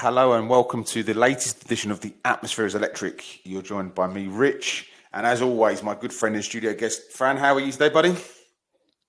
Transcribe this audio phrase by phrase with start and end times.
[0.00, 3.44] Hello and welcome to the latest edition of the Atmosphere is Electric.
[3.44, 7.36] You're joined by me, Rich, and as always, my good friend and studio guest, Fran.
[7.36, 8.16] How are you today, buddy?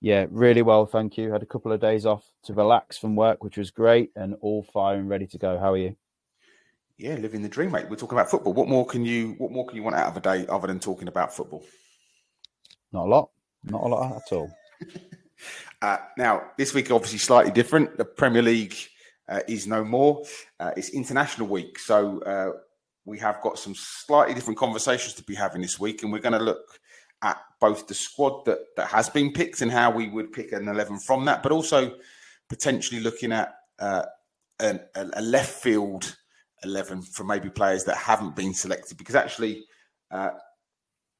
[0.02, 1.32] Yeah, really well, thank you.
[1.32, 4.64] Had a couple of days off to relax from work, which was great, and all
[4.64, 5.58] fire and ready to go.
[5.58, 5.96] How are you?
[6.98, 7.86] Yeah, living the dream, mate.
[7.88, 8.52] We're talking about football.
[8.52, 10.78] What more can you What more can you want out of a day other than
[10.78, 11.64] talking about football?
[12.92, 13.30] Not a lot.
[13.64, 14.54] Not a lot at all.
[15.80, 17.96] uh, now, this week obviously slightly different.
[17.96, 18.76] The Premier League
[19.48, 20.24] is no more.
[20.60, 22.50] Uh, it's International Week, so uh,
[23.04, 26.38] we have got some slightly different conversations to be having this week, and we're going
[26.38, 26.78] to look
[27.22, 30.68] at both the squad that that has been picked and how we would pick an
[30.68, 31.96] eleven from that, but also
[32.48, 34.04] potentially looking at uh,
[34.60, 36.16] an, a left field
[36.64, 39.64] eleven for maybe players that haven't been selected, because actually.
[40.10, 40.30] Uh,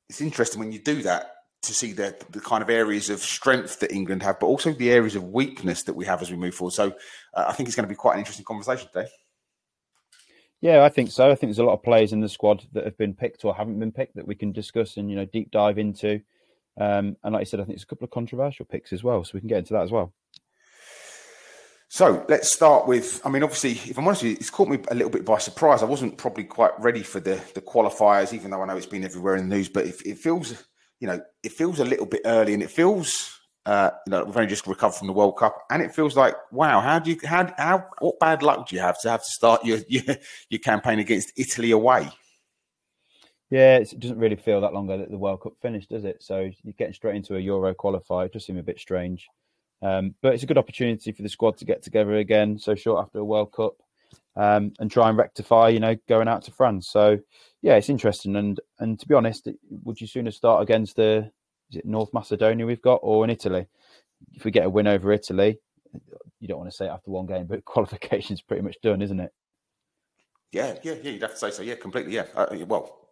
[0.09, 1.31] it's interesting when you do that
[1.63, 4.91] to see the, the kind of areas of strength that England have, but also the
[4.91, 6.73] areas of weakness that we have as we move forward.
[6.73, 6.93] So
[7.35, 9.09] uh, I think it's going to be quite an interesting conversation today.
[10.61, 11.31] Yeah, I think so.
[11.31, 13.55] I think there's a lot of players in the squad that have been picked or
[13.55, 16.21] haven't been picked that we can discuss and you know deep dive into.
[16.81, 19.25] Um, and like I said, I think it's a couple of controversial picks as well,
[19.25, 20.13] so we can get into that as well.
[21.89, 23.21] So let's start with.
[23.25, 25.39] I mean, obviously, if I'm honest with you, it's caught me a little bit by
[25.39, 25.83] surprise.
[25.83, 29.05] I wasn't probably quite ready for the the qualifiers, even though I know it's been
[29.05, 29.69] everywhere in the news.
[29.69, 30.65] But it, it feels
[31.03, 34.37] you know, it feels a little bit early, and it feels, uh, you know, we've
[34.37, 37.19] only just recovered from the World Cup, and it feels like, wow, how do you,
[37.25, 40.05] how, how, what bad luck do you have to have to start your your,
[40.49, 42.09] your campaign against Italy away?
[43.51, 46.23] Yeah, it doesn't really feel that long ago that the World Cup finished, does it?
[46.23, 48.27] So you're getting straight into a Euro qualifier.
[48.27, 49.27] It does seem a bit strange.
[49.83, 53.03] Um, but it's a good opportunity for the squad to get together again so short
[53.03, 53.75] after a World Cup
[54.37, 56.89] um, and try and rectify, you know, going out to France.
[56.89, 57.19] So
[57.61, 58.37] yeah, it's interesting.
[58.37, 59.49] And and to be honest,
[59.85, 61.31] would you sooner start against the
[61.71, 63.67] is it North Macedonia we've got or in Italy?
[64.33, 65.59] If we get a win over Italy,
[66.41, 69.33] you don't want to say after one game, but qualification's pretty much done, isn't it?
[70.53, 71.11] Yeah, yeah, yeah.
[71.11, 71.63] You'd have to say so.
[71.63, 72.13] Yeah, completely.
[72.13, 72.27] Yeah.
[72.35, 73.09] Uh, well,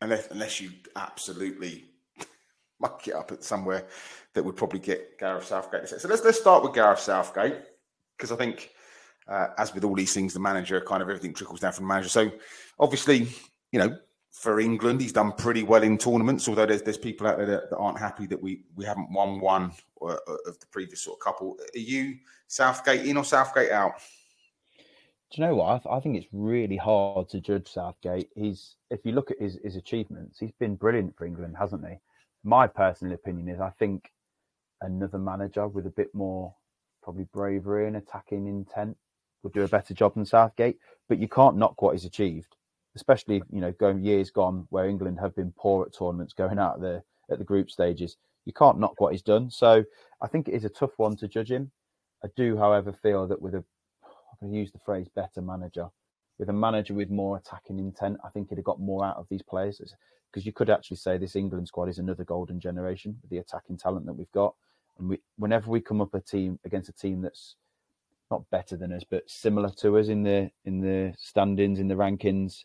[0.00, 1.84] unless unless you absolutely
[2.80, 3.86] muck it up at somewhere
[4.34, 5.88] that would probably get Gareth Southgate.
[5.88, 7.56] So let's let's start with Gareth Southgate
[8.16, 8.70] because I think,
[9.28, 11.88] uh, as with all these things, the manager kind of everything trickles down from the
[11.88, 12.08] manager.
[12.08, 12.30] So
[12.78, 13.28] obviously,
[13.72, 13.96] you know,
[14.30, 16.48] for England, he's done pretty well in tournaments.
[16.48, 19.40] Although there's there's people out there that, that aren't happy that we we haven't won
[19.40, 19.72] one
[20.02, 20.16] uh,
[20.46, 21.56] of the previous sort of couple.
[21.74, 22.16] Are you
[22.46, 23.94] Southgate in or Southgate out?
[25.32, 25.66] Do you know what?
[25.66, 28.28] I, th- I, think it's really hard to judge Southgate.
[28.36, 31.96] He's if you look at his his achievements, he's been brilliant for England, hasn't he?
[32.44, 34.12] My personal opinion is I think
[34.82, 36.54] another manager with a bit more
[37.02, 38.96] probably bravery and attacking intent
[39.46, 40.78] would do a better job than Southgate.
[41.08, 42.56] But you can't knock what he's achieved
[42.96, 46.80] especially you know going years gone where England have been poor at tournaments, going out
[46.80, 48.16] the at the group stages.
[48.44, 49.50] You can't knock what he's done.
[49.50, 49.84] So
[50.20, 51.70] I think it is a tough one to judge him.
[52.24, 53.64] I do, however, feel that with a
[54.04, 55.88] I can use the phrase better manager,
[56.38, 59.26] with a manager with more attacking intent, I think he'd have got more out of
[59.28, 59.80] these players.
[60.32, 63.78] Because you could actually say this England squad is another golden generation with the attacking
[63.78, 64.54] talent that we've got.
[64.98, 67.56] And we, whenever we come up a team against a team that's
[68.30, 71.94] not better than us, but similar to us in the in the standings, in the
[71.94, 72.64] rankings,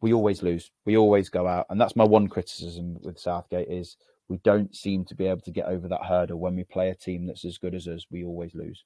[0.00, 0.70] we always lose.
[0.84, 3.96] We always go out, and that's my one criticism with Southgate is
[4.28, 6.94] we don't seem to be able to get over that hurdle when we play a
[6.94, 8.06] team that's as good as us.
[8.10, 8.84] We always lose.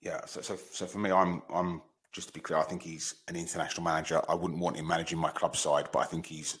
[0.00, 1.82] Yeah, so so so for me, I'm I'm
[2.16, 4.22] just to be clear, I think he's an international manager.
[4.26, 6.58] I wouldn't want him managing my club side, but I think he's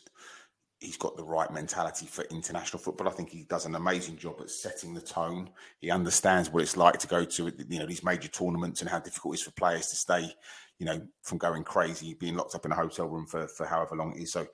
[0.78, 3.08] he's got the right mentality for international football.
[3.08, 5.50] I think he does an amazing job at setting the tone.
[5.80, 8.98] He understands what it's like to go to you know these major tournaments and how
[8.98, 10.34] difficult it is for players to stay,
[10.78, 13.96] you know, from going crazy, being locked up in a hotel room for for however
[13.96, 14.32] long it is.
[14.32, 14.46] So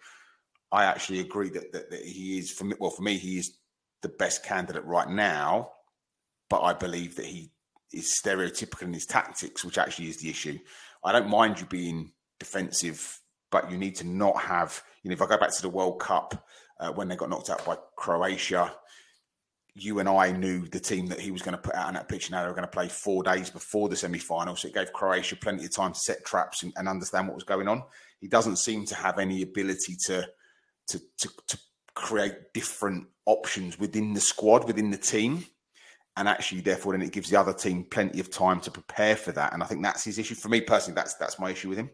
[0.71, 2.77] I actually agree that that, that he is for me.
[2.78, 3.59] Well, for me, he is
[4.03, 5.72] the best candidate right now.
[6.49, 7.50] But I believe that he
[7.93, 10.59] is stereotypical in his tactics, which actually is the issue.
[11.05, 13.21] I don't mind you being defensive,
[13.53, 16.01] but you need to not have you know, if I go back to the World
[16.01, 16.47] Cup
[16.79, 18.73] uh, when they got knocked out by Croatia,
[19.75, 22.09] you and I knew the team that he was going to put out on that
[22.09, 24.55] pitch and how they were going to play four days before the semi final.
[24.55, 27.44] So it gave Croatia plenty of time to set traps and, and, understand what was
[27.44, 27.82] going on.
[28.21, 30.29] He doesn't seem to have any ability to,
[30.88, 31.59] to, to, to
[31.94, 35.44] create different options within the squad, within the team.
[36.17, 39.32] And actually, therefore, then it gives the other team plenty of time to prepare for
[39.32, 39.55] that.
[39.55, 40.35] And I think that's his issue.
[40.35, 41.91] For me personally, that's that's my issue with him.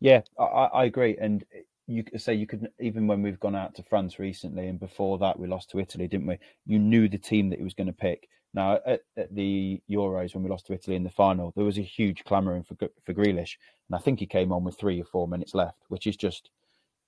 [0.00, 1.16] Yeah, I, I agree.
[1.20, 1.44] And
[1.86, 5.38] you say you could even when we've gone out to France recently, and before that
[5.38, 6.38] we lost to Italy, didn't we?
[6.66, 8.28] You knew the team that he was going to pick.
[8.54, 11.78] Now at, at, the Euros when we lost to Italy in the final, there was
[11.78, 13.56] a huge clamouring for for Grealish,
[13.88, 16.50] and I think he came on with three or four minutes left, which is just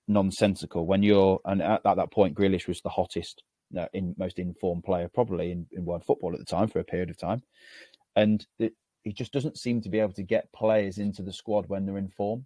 [0.07, 0.85] nonsensical.
[0.85, 3.43] When you're and at, at that point, Grealish was the hottest,
[3.77, 6.83] uh, in most informed player probably in, in world football at the time for a
[6.83, 7.41] period of time,
[8.15, 8.73] and it,
[9.03, 11.97] he just doesn't seem to be able to get players into the squad when they're
[11.97, 12.45] in form.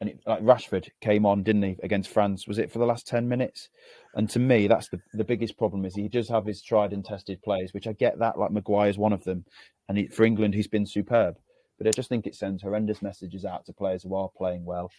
[0.00, 2.48] And it, like Rashford came on, didn't he, against France?
[2.48, 3.68] Was it for the last ten minutes?
[4.14, 7.04] And to me, that's the the biggest problem is he does have his tried and
[7.04, 8.38] tested players, which I get that.
[8.38, 9.44] Like Maguire's one of them,
[9.88, 11.36] and he, for England, he's been superb.
[11.76, 14.90] But I just think it sends horrendous messages out to players who are playing well,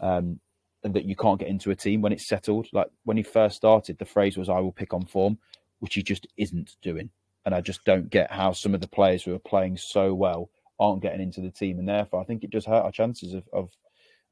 [0.00, 0.40] um,
[0.82, 2.68] and that you can't get into a team when it's settled.
[2.72, 5.38] Like when he first started, the phrase was "I will pick on form,"
[5.80, 7.10] which he just isn't doing.
[7.44, 10.50] And I just don't get how some of the players who are playing so well
[10.80, 13.44] aren't getting into the team, and therefore I think it does hurt our chances of,
[13.52, 13.70] of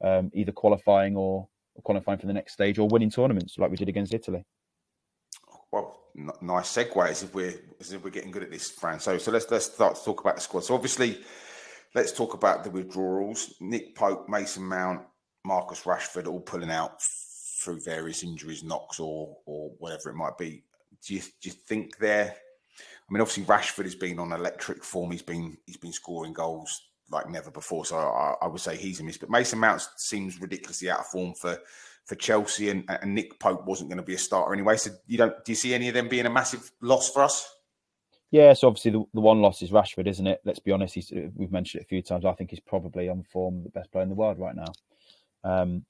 [0.03, 1.47] um, either qualifying or,
[1.83, 4.43] qualifying for the next stage or winning tournaments like we did against Italy.
[5.71, 8.99] Well, n- nice segue as if we're as if we're getting good at this, Fran.
[8.99, 10.63] So so let's let's start to talk about the squad.
[10.63, 11.19] So obviously,
[11.93, 13.53] let's talk about the withdrawals.
[13.59, 15.01] Nick Pope, Mason Mount,
[15.45, 17.01] Marcus Rashford, all pulling out
[17.61, 20.63] through various injuries, knocks or or whatever it might be.
[21.05, 22.33] Do you do you think they're
[23.09, 25.11] I mean, obviously Rashford has been on electric form.
[25.11, 27.85] He's been he's been scoring goals like never before.
[27.85, 29.17] So I, I, would say he's a miss.
[29.17, 31.59] But Mason Mount seems ridiculously out of form for
[32.05, 34.77] for Chelsea, and, and Nick Pope wasn't going to be a starter anyway.
[34.77, 37.53] So you don't do you see any of them being a massive loss for us?
[38.29, 40.41] Yeah, so obviously the, the one loss is Rashford, isn't it?
[40.43, 40.95] Let's be honest.
[40.95, 42.25] He's, we've mentioned it a few times.
[42.25, 44.73] I think he's probably on form the best player in the world right now.
[45.45, 45.85] Um,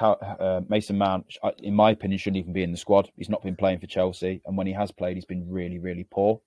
[0.00, 1.26] uh, Mason Mount,
[1.62, 3.08] in my opinion, shouldn't even be in the squad.
[3.16, 6.06] He's not been playing for Chelsea, and when he has played, he's been really, really
[6.10, 6.40] poor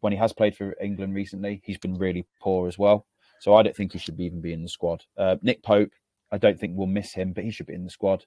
[0.00, 3.06] when he has played for England recently, he's been really poor as well.
[3.40, 5.04] So I don't think he should even be in the squad.
[5.16, 5.90] Uh, Nick Pope,
[6.32, 8.24] I don't think we'll miss him, but he should be in the squad.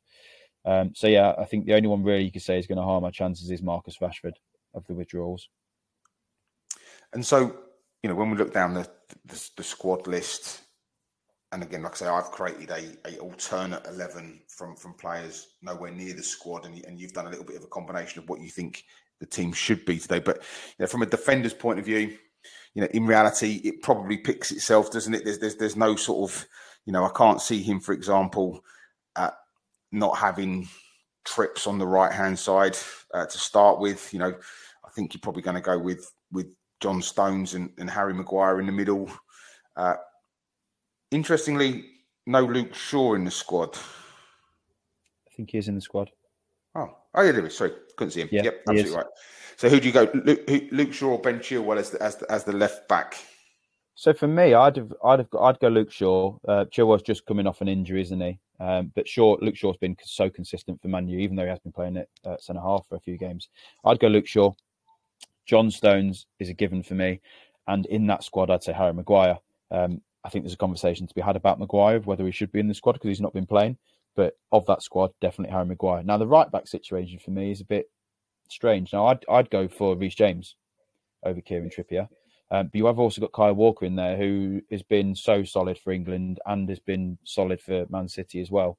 [0.64, 2.84] Um, so yeah, I think the only one really you could say is going to
[2.84, 4.36] harm our chances is Marcus Rashford
[4.74, 5.50] of the withdrawals.
[7.14, 7.58] And so,
[8.04, 8.88] you know, when we look down the
[9.26, 10.62] the, the squad list,
[11.52, 15.92] and again, like I say, I've created a, a alternate eleven from from players nowhere
[15.92, 18.40] near the squad, and, and you've done a little bit of a combination of what
[18.40, 18.84] you think
[19.22, 20.20] the team should be today.
[20.20, 22.18] But you know, from a defender's point of view,
[22.74, 25.24] you know, in reality, it probably picks itself, doesn't it?
[25.24, 26.46] There's there's there's no sort of,
[26.86, 28.62] you know, I can't see him, for example,
[29.16, 29.30] uh,
[29.94, 30.68] not having
[31.24, 32.76] Tripps on the right hand side
[33.14, 34.12] uh, to start with.
[34.12, 34.34] You know,
[34.84, 38.60] I think you're probably going to go with with John Stones and, and Harry Maguire
[38.60, 39.10] in the middle.
[39.76, 39.96] Uh,
[41.12, 41.86] interestingly,
[42.26, 43.78] no Luke Shaw in the squad.
[45.28, 46.10] I think he is in the squad.
[47.14, 47.58] Oh, yeah, there is.
[47.58, 48.30] Sorry, couldn't see him.
[48.32, 49.06] Yeah, yep, absolutely right.
[49.58, 52.32] So who do you go, Luke, Luke Shaw or Ben Chilwell as the, as the,
[52.32, 53.16] as the left back?
[53.96, 56.36] So for me, I'd have, I'd have, I'd go Luke Shaw.
[56.48, 58.40] Uh, Chilwell's just coming off an injury, isn't he?
[58.60, 61.60] Um, but Shaw, Luke Shaw's been so consistent for Man U, even though he has
[61.60, 63.50] been playing at uh, centre half for a few games.
[63.86, 64.54] I'd go Luke Shaw.
[65.46, 67.20] John Stones is a given for me,
[67.68, 69.38] and in that squad, I'd say Harry Maguire.
[69.70, 72.60] Um, I think there's a conversation to be had about Maguire whether he should be
[72.60, 73.78] in the squad because he's not been playing.
[74.16, 76.04] But of that squad, definitely Harry Maguire.
[76.04, 77.86] Now the right back situation for me is a bit
[78.50, 78.92] strange.
[78.92, 80.56] Now I'd I'd go for Reece James
[81.24, 82.08] over Kieran Trippier.
[82.52, 85.78] Um, but you have also got Kyle Walker in there, who has been so solid
[85.78, 88.78] for England and has been solid for Man City as well.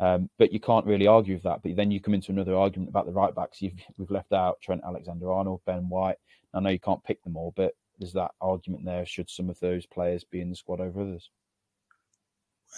[0.00, 1.62] Um, but you can't really argue with that.
[1.62, 3.60] But then you come into another argument about the right backs.
[3.60, 6.16] You've, we've left out Trent Alexander-Arnold, Ben White.
[6.54, 9.04] I know you can't pick them all, but there's that argument there.
[9.04, 11.30] Should some of those players be in the squad over others?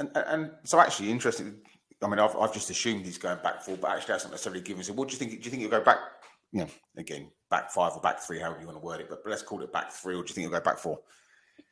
[0.01, 1.59] And, and so, actually, interesting.
[2.03, 4.61] I mean, I've, I've just assumed he's going back four, but actually, that's not necessarily
[4.61, 4.83] given.
[4.85, 5.31] So, what do you think?
[5.31, 5.99] Do you think he'll go back?
[6.53, 9.09] You know, again, back five or back three, however you want to word it.
[9.09, 10.99] But, let's call it back three, or do you think he'll go back four?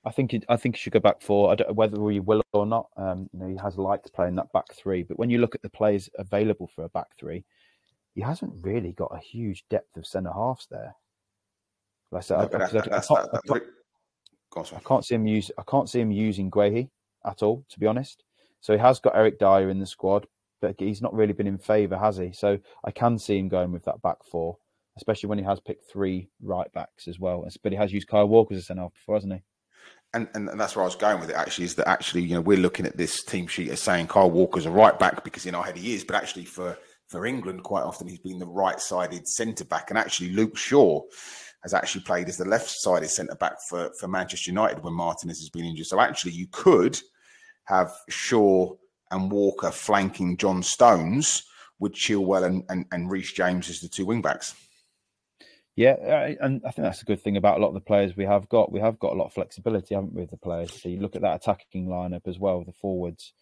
[0.05, 1.53] I think it, I think he should go back four.
[1.53, 2.89] I don't, whether he will or not.
[2.97, 5.63] Um, you know, he has liked playing that back three, but when you look at
[5.63, 7.45] the players available for a back three,
[8.15, 10.95] he hasn't really got a huge depth of centre halves there.
[12.11, 13.39] Like I said, no, I, that, I, can't, I,
[14.53, 15.51] can't, I, can't, see him use.
[15.57, 16.91] I can't see him using Guehi
[17.25, 18.23] at all, to be honest.
[18.63, 20.27] So he has got Eric Dier in the squad,
[20.61, 22.33] but he's not really been in favour, has he?
[22.33, 24.57] So I can see him going with that back four,
[24.97, 27.47] especially when he has picked three right backs as well.
[27.63, 29.43] But he has used Kyle Walker as a centre half before, hasn't he?
[30.15, 31.37] And, and that's where I was going with it.
[31.37, 34.31] Actually, is that actually you know we're looking at this team sheet as saying Kyle
[34.31, 36.79] Walker's a right back because in our head he is, but actually for
[37.09, 41.01] for England quite often he's been the right sided centre back, and actually Luke Shaw
[41.63, 45.41] has actually played as the left sided centre back for for Manchester United when Martinez
[45.41, 45.87] has been injured.
[45.87, 47.01] So actually you could
[47.65, 48.75] have Shaw
[49.11, 51.45] and Walker flanking John Stones
[51.79, 54.55] with Chilwell and, and, and Reece James as the two wingbacks.
[55.75, 55.97] Yeah,
[56.41, 58.49] and I think that's a good thing about a lot of the players we have
[58.49, 58.73] got.
[58.73, 60.83] We have got a lot of flexibility, haven't we, with the players?
[60.83, 63.33] So you look at that attacking lineup as well, the forwards,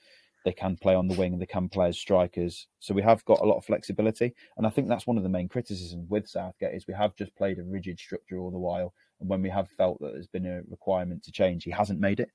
[0.44, 2.68] they can play on the wing, they can play as strikers.
[2.78, 4.32] So we have got a lot of flexibility.
[4.56, 7.34] And I think that's one of the main criticisms with Southgate is we have just
[7.34, 8.94] played a rigid structure all the while.
[9.20, 12.20] And when we have felt that there's been a requirement to change, he hasn't made
[12.20, 12.30] it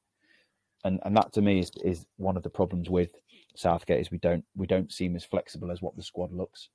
[0.85, 3.09] and and that to me is is one of the problems with
[3.55, 6.69] Southgate is we don't we don't seem as flexible as what the squad looks.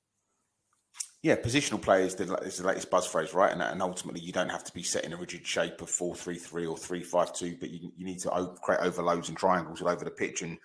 [1.23, 3.51] Yeah, positional play is the, is the latest buzz phrase, right?
[3.51, 6.15] And, and ultimately, you don't have to be set in a rigid shape of 4
[6.15, 9.81] 3 3 or 3 5 2, but you, you need to create overloads and triangles
[9.81, 10.41] all over the pitch.
[10.41, 10.57] And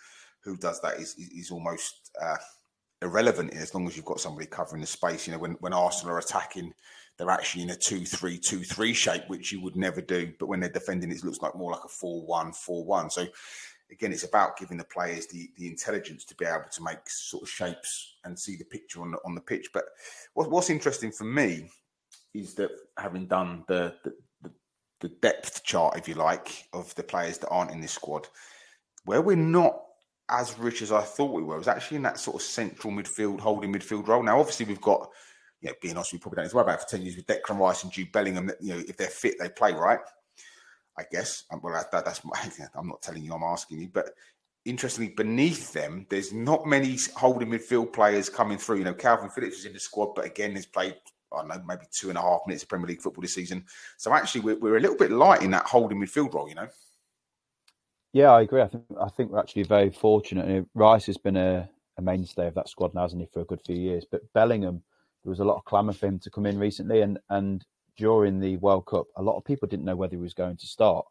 [0.43, 2.37] who does that is, is almost uh,
[3.03, 5.27] irrelevant as long as you've got somebody covering the space.
[5.27, 6.73] You know, when, when Arsenal are attacking,
[7.19, 10.33] they're actually in a 2 3 2 3 shape, which you would never do.
[10.39, 13.11] But when they're defending, it looks like more like a 4 1 4 1.
[13.11, 13.27] So
[13.91, 17.43] again, it's about giving the players the, the intelligence to be able to make sort
[17.43, 19.69] of shapes and see the picture on the, on the pitch.
[19.73, 19.85] But
[20.35, 21.71] what, what's interesting for me
[22.35, 24.13] is that having done the, the,
[25.01, 28.27] the, depth chart, if you like, of the players that aren't in this squad,
[29.05, 29.81] where we're not
[30.29, 33.41] as rich as I thought we were, was actually in that sort of central midfield,
[33.41, 34.23] holding midfield role.
[34.23, 35.09] Now, obviously, we've got,
[35.61, 37.27] you know, being honest, we probably don't need to worry about for 10 years with
[37.27, 38.51] Declan Rice and Jude Bellingham.
[38.61, 40.01] You know, if they're fit, they play, right?
[40.99, 41.45] I guess.
[41.51, 42.33] Um, well, that, that's my,
[42.75, 43.89] I'm not telling you, I'm asking you.
[43.93, 44.11] But
[44.65, 48.79] interestingly, beneath them, there's not many holding midfield players coming through.
[48.79, 50.97] You know, Kalvin Phillips is in the squad, but again, has played,
[51.33, 53.65] I don't know, maybe two and a half minutes of Premier League football this season.
[53.97, 56.69] So actually, we're, we're a little bit light in that holding midfield role, you know?
[58.13, 58.63] Yeah, I agree.
[58.63, 60.67] I think I think we're actually very fortunate.
[60.75, 63.61] Rice has been a, a mainstay of that squad now, hasn't he, for a good
[63.61, 64.07] few years.
[64.11, 64.83] But Bellingham,
[65.27, 67.67] there was a lot of clamour for him to come in recently, and and
[67.97, 70.67] during the World Cup, a lot of people didn't know whether he was going to
[70.69, 71.05] start.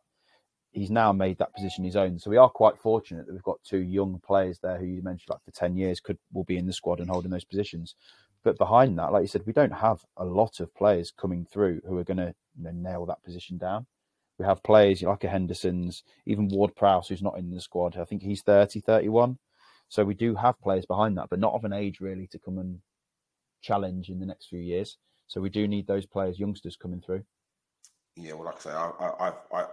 [0.71, 2.17] He's now made that position his own.
[2.17, 5.31] So we are quite fortunate that we've got two young players there who you mentioned,
[5.31, 7.95] like for 10 years, could will be in the squad and holding those positions.
[8.41, 11.81] But behind that, like you said, we don't have a lot of players coming through
[11.85, 13.85] who are going to you know, nail that position down.
[14.39, 17.97] We have players like a Henderson's, even Ward Prowse, who's not in the squad.
[17.97, 19.39] I think he's 30, 31.
[19.89, 22.59] So we do have players behind that, but not of an age really to come
[22.59, 22.79] and
[23.65, 24.97] challenge in the next few years.
[25.27, 27.23] So we do need those players, youngsters coming through.
[28.15, 29.65] Yeah, well, like I say, I, I, I,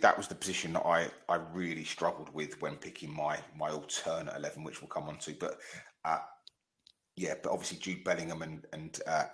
[0.00, 4.34] that was the position that I, I really struggled with when picking my my alternate
[4.34, 5.34] eleven, which we'll come on to.
[5.38, 5.58] But
[6.06, 6.20] uh,
[7.16, 9.24] yeah, but obviously Jude Bellingham and and uh,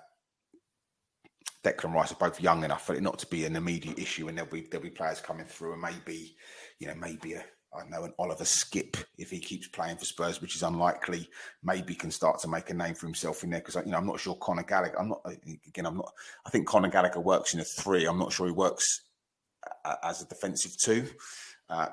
[1.64, 4.36] Declan Rice are both young enough for it not to be an immediate issue, and
[4.36, 6.36] there'll be there'll be players coming through, and maybe
[6.80, 7.44] you know maybe a
[7.76, 11.28] I know an Oliver Skipp, if he keeps playing for Spurs, which is unlikely,
[11.62, 13.60] maybe can start to make a name for himself in there.
[13.60, 14.98] Because you know, I'm not sure Conor Gallagher.
[14.98, 15.20] I'm not
[15.68, 15.86] again.
[15.86, 16.12] I'm not.
[16.46, 18.06] I think Conor Gallagher works in a three.
[18.06, 19.02] I'm not sure he works
[20.02, 21.06] as a defensive two.
[21.68, 21.88] Uh,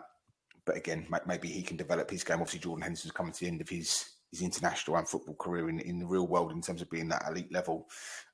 [0.65, 2.39] but again, maybe he can develop his game.
[2.39, 5.79] Obviously, Jordan Henderson's coming to the end of his his international and football career in,
[5.81, 7.87] in the real world in terms of being that elite level.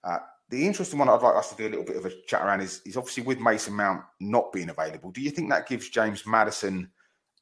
[0.03, 2.41] Uh, the interesting one I'd like us to do a little bit of a chat
[2.41, 5.11] around is, is obviously with Mason Mount not being available.
[5.11, 6.89] Do you think that gives James Maddison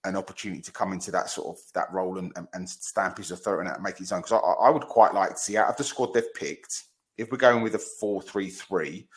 [0.03, 3.31] an opportunity to come into that sort of that role and, and, and stamp his
[3.31, 4.21] authority and make his own.
[4.21, 6.83] Because I, I, would quite like to see out of the squad they've picked,
[7.17, 9.07] if we're going with a four-three-three,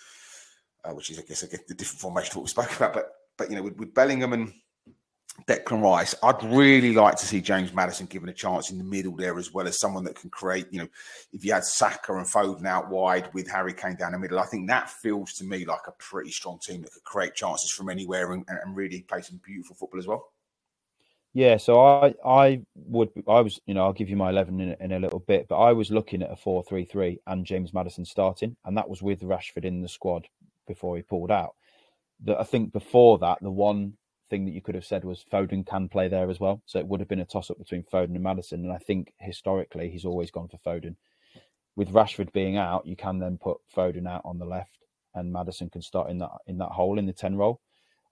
[0.84, 2.94] uh, which is I guess, I guess the different formation of what we spoke about,
[2.94, 4.52] but but you know with, with Bellingham and
[5.46, 9.14] Declan Rice, I'd really like to see James Maddison given a chance in the middle
[9.14, 10.66] there as well as someone that can create.
[10.70, 10.88] You know,
[11.32, 14.46] if you had Saka and Foden out wide with Harry Kane down the middle, I
[14.46, 17.88] think that feels to me like a pretty strong team that could create chances from
[17.88, 20.32] anywhere and, and really play some beautiful football as well.
[21.32, 24.76] Yeah, so I I would I was you know I'll give you my eleven in,
[24.80, 27.72] in a little bit, but I was looking at a four three three and James
[27.72, 30.26] Maddison starting, and that was with Rashford in the squad
[30.66, 31.54] before he pulled out.
[32.24, 33.94] That I think before that, the one
[34.28, 36.86] thing that you could have said was Foden can play there as well, so it
[36.88, 40.04] would have been a toss up between Foden and Maddison, and I think historically he's
[40.04, 40.96] always gone for Foden.
[41.76, 44.78] With Rashford being out, you can then put Foden out on the left,
[45.14, 47.60] and Maddison can start in that in that hole in the ten role.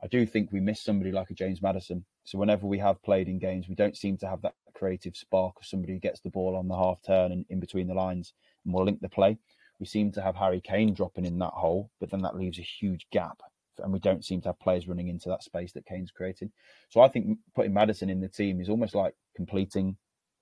[0.01, 2.05] I do think we miss somebody like a James Maddison.
[2.29, 5.55] So whenever we have played in games, we don't seem to have that creative spark
[5.59, 8.35] of somebody who gets the ball on the half turn and in between the lines
[8.67, 9.39] and will link the play.
[9.81, 12.63] We seem to have Harry Kane dropping in that hole, but then that leaves a
[12.63, 13.41] huge gap.
[13.79, 16.53] And we don't seem to have players running into that space that Kane's created.
[16.91, 19.97] So I think putting Maddison in the team is almost like completing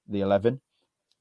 [0.08, 0.60] the 11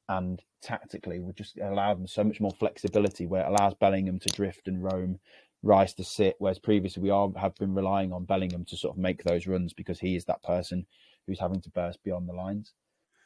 [0.09, 4.29] and tactically would just allow them so much more flexibility where it allows Bellingham to
[4.29, 5.19] drift and roam
[5.65, 9.01] Rice to sit, whereas previously we are have been relying on Bellingham to sort of
[9.01, 10.85] make those runs because he is that person
[11.25, 12.73] who's having to burst beyond the lines.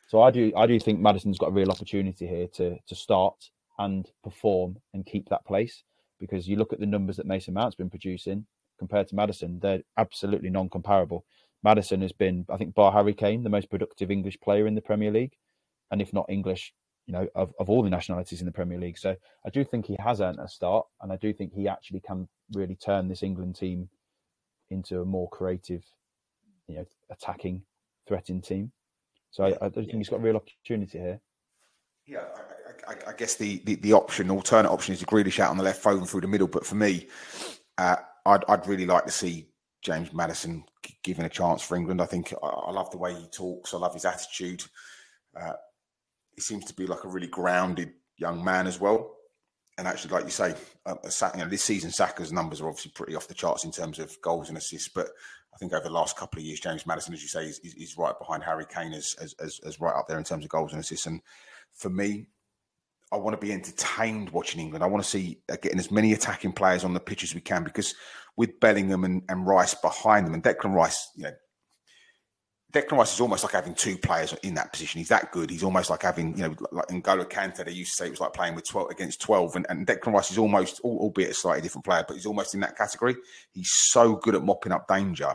[0.08, 3.36] So I do I do think Maddison's got a real opportunity here to to start
[3.78, 5.84] and perform and keep that place
[6.20, 8.46] because you look at the numbers that Mason Mount's been producing
[8.78, 11.26] compared to Maddison, they're absolutely non-comparable.
[11.64, 14.82] Maddison has been, I think, bar Harry Kane, the most productive English player in the
[14.82, 15.36] Premier League,
[15.92, 16.74] and if not English,
[17.10, 19.00] you know, of, of all the nationalities in the Premier League.
[19.00, 22.02] So I do think he has earned a start, and I do think he actually
[22.02, 23.90] can really turn this England team
[24.70, 25.84] into a more creative,
[26.68, 27.64] you know, attacking,
[28.08, 28.72] threatening team.
[29.32, 31.20] So I, I, think he's got a real opportunity here.
[32.06, 32.26] Yeah,
[32.88, 35.58] I, I, I guess the, the, the option, alternate option, is to Grealish out on
[35.58, 36.48] the left, Foden through the middle.
[36.48, 37.08] But for me,
[37.80, 37.96] uh,
[38.28, 39.48] I'd, I'd really like to see
[39.82, 40.64] James Maddison
[41.02, 42.04] given a chance for England.
[42.04, 43.74] I think I, I love the way he talks.
[43.74, 44.64] I love his attitude.
[45.36, 45.54] Uh,
[46.40, 49.18] he seems to be like a really grounded young man as well.
[49.78, 50.56] and actually, like you say,
[50.86, 50.96] uh,
[51.36, 54.16] you know, this season Saka's numbers are obviously pretty off the charts in terms of
[54.22, 54.88] goals and assists.
[54.88, 55.08] But
[55.54, 57.98] I think over the last couple of years, James Maddison, as you say, is, is
[57.98, 60.72] right behind Harry Kane as, as, as, as right up there in terms of goals
[60.72, 61.08] and assists.
[61.08, 61.20] And
[61.74, 62.28] for me,
[63.12, 64.82] I want to be entertained watching England.
[64.82, 67.42] I want to see uh, getting as many attacking players on the pitch as we
[67.42, 67.96] can because
[68.38, 71.34] with Bellingham and, and Rice behind them, and Declan Rice, you know,
[72.72, 75.00] Declan Rice is almost like having two players in that position.
[75.00, 75.50] He's that good.
[75.50, 78.20] He's almost like having, you know, like N'Golo Kante, they used to say it was
[78.20, 79.56] like playing with 12 against 12.
[79.56, 82.60] And, and Declan Rice is almost, albeit a slightly different player, but he's almost in
[82.60, 83.16] that category.
[83.52, 85.34] He's so good at mopping up danger.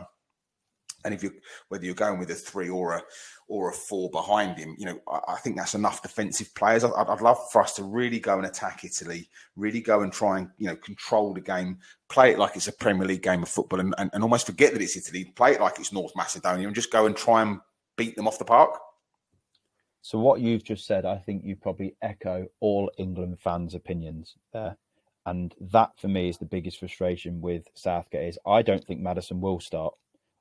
[1.03, 1.33] And if you
[1.69, 3.03] whether you're going with a three or a
[3.47, 6.83] or a four behind him, you know, I, I think that's enough defensive players.
[6.83, 10.39] I, I'd, love for us to really go and attack Italy, really go and try
[10.39, 11.77] and you know control the game,
[12.09, 14.73] play it like it's a Premier League game of football, and, and, and almost forget
[14.73, 17.59] that it's Italy, play it like it's North Macedonia, and just go and try and
[17.97, 18.79] beat them off the park.
[20.01, 24.77] So what you've just said, I think you probably echo all England fans' opinions there.
[25.25, 29.41] And that for me is the biggest frustration with Southgate is I don't think Maddison
[29.41, 29.95] will start.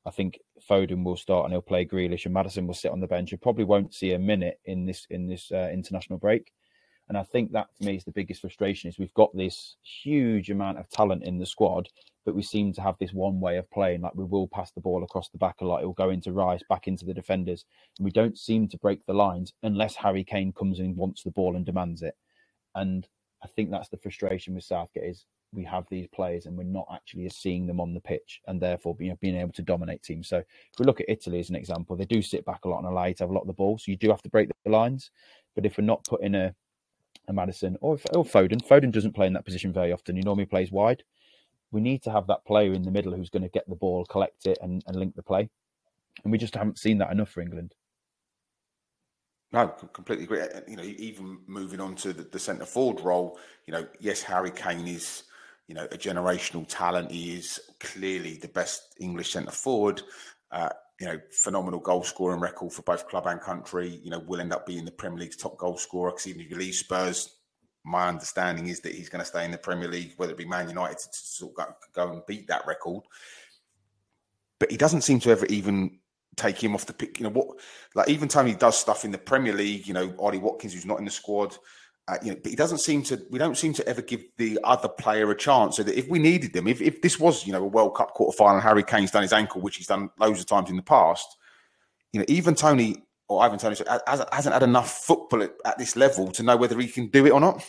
[0.07, 3.07] I think Foden will start and he'll play Grealish, and Maddison will sit on the
[3.07, 3.33] bench.
[3.33, 6.53] You probably won't see a minute in this in this uh, international break.
[7.09, 10.51] And I think that for me is the biggest frustration is we've got this huge
[10.51, 11.89] amount of talent in the squad,
[12.25, 14.01] but we seem to have this one way of playing.
[14.01, 15.83] Like we will pass the ball across the back a lot.
[15.83, 17.67] It will go into Rice, back into the defenders.
[17.99, 21.31] And we don't seem to break the lines unless Harry Kane comes and wants the
[21.31, 22.17] ball and demands it.
[22.75, 23.07] And
[23.43, 26.87] I think that's the frustration with Southgate is we have these players and we're not
[26.93, 30.29] actually seeing them on the pitch and therefore being, being able to dominate teams.
[30.29, 32.79] So if we look at Italy as an example, they do sit back a lot
[32.79, 33.79] and allow you to have a lot of the ball.
[33.79, 35.11] So you do have to break the lines.
[35.55, 36.55] But if we're not putting a,
[37.29, 40.17] a Maddison or, or Foden, Foden doesn't play in that position very often.
[40.17, 41.05] He normally plays wide.
[41.71, 44.05] We need to have that player in the middle who's going to get the ball,
[44.05, 45.49] collect it, and, and link the play.
[46.23, 47.75] And we just haven't seen that enough for England.
[49.53, 50.41] No, completely agree.
[50.41, 54.21] Uh, you know, even moving on to the, the centre forward role, you know, yes,
[54.21, 55.25] Harry Kane is
[55.67, 57.11] you know, a generational talent.
[57.11, 60.03] He is clearly the best English centre forward.
[60.51, 64.01] Uh, you know, phenomenal goal scoring record for both club and country.
[64.03, 66.13] You know, will end up being the Premier League's top goal scorer.
[66.13, 67.37] Because even if you leave Spurs,
[67.85, 70.47] my understanding is that he's going to stay in the Premier League, whether it be
[70.47, 73.05] Man United to, sort of go, and beat that record.
[74.59, 75.99] But he doesn't seem to ever even
[76.37, 77.19] take him off the pick.
[77.19, 77.59] You know what?
[77.95, 80.87] Like even time he does stuff in the Premier League, you know, Ollie Watkins, who's
[80.87, 81.57] not in the squad,
[82.07, 83.23] uh, you know, but he doesn't seem to.
[83.31, 85.77] We don't seem to ever give the other player a chance.
[85.77, 88.13] So that if we needed them, if, if this was, you know, a World Cup
[88.13, 90.83] quarter final, Harry Kane's done his ankle, which he's done loads of times in the
[90.83, 91.37] past.
[92.13, 96.31] You know, even Toney or Ivan hasn't, hasn't had enough football at, at, this level
[96.33, 97.65] to know whether he can do it or not.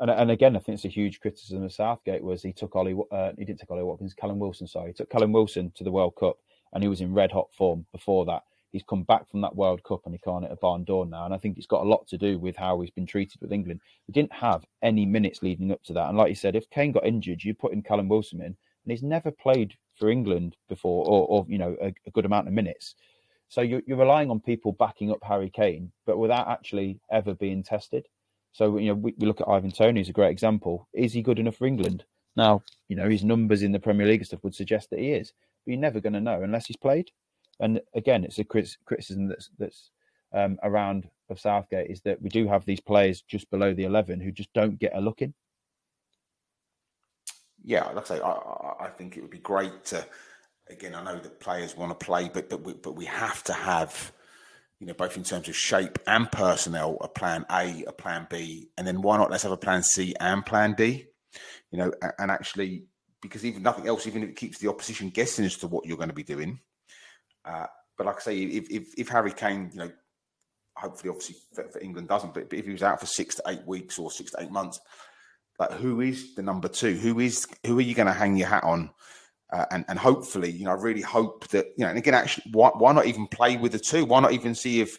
[0.00, 2.96] And, and again, I think it's a huge criticism of Southgate was he took Ollie,
[3.12, 5.90] uh, he didn't take Ollie Watkins, Callum Wilson, sorry, he took Callum Wilson to the
[5.90, 6.36] World Cup,
[6.72, 9.82] and he was in red hot form before that he's come back from that World
[9.82, 11.24] Cup and he can't hit a barn door now.
[11.24, 13.52] And I think it's got a lot to do with how he's been treated with
[13.52, 13.80] England.
[14.06, 16.08] We didn't have any minutes leading up to that.
[16.08, 18.56] And like you said, if Kane got injured, you put in Callum Wilson in, and
[18.86, 22.54] he's never played for England before, or, or you know, a, a, good amount of
[22.54, 22.94] minutes.
[23.48, 27.62] So you're, you're relying on people backing up Harry Kane, but without actually ever being
[27.62, 28.06] tested.
[28.52, 30.88] So you know, we, we look at Ivan Toney as a great example.
[30.92, 32.04] Is he good enough for England?
[32.36, 35.32] Now, you know, his numbers in the Premier League stuff would suggest that he is,
[35.64, 37.10] but you're never going to know unless he's played.
[37.60, 39.90] And again, it's a criticism that's that's
[40.32, 44.20] um, around of Southgate is that we do have these players just below the eleven
[44.20, 45.34] who just don't get a look in.
[47.64, 50.04] Yeah, like I say, I, I think it would be great to.
[50.70, 53.54] Again, I know that players want to play, but but we, but we have to
[53.54, 54.12] have,
[54.78, 58.68] you know, both in terms of shape and personnel, a plan A, a plan B,
[58.76, 61.06] and then why not let's have a plan C and plan D,
[61.70, 62.84] you know, and actually
[63.20, 65.96] because even nothing else, even if it keeps the opposition guessing as to what you're
[65.96, 66.60] going to be doing,
[67.44, 69.90] uh, but like I say, if, if, if Harry Kane, you know,
[70.76, 73.42] hopefully, obviously for, for England doesn't, but, but if he was out for six to
[73.48, 74.80] eight weeks or six to eight months,
[75.58, 76.94] like who is the number two?
[76.94, 78.90] Who is who are you going to hang your hat on?
[79.52, 81.88] Uh, and and hopefully, you know, I really hope that you know.
[81.88, 84.04] And again, actually, why, why not even play with the two?
[84.04, 84.98] Why not even see if